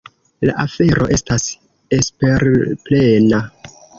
[0.49, 1.45] La afero estas
[1.99, 3.45] esperplena.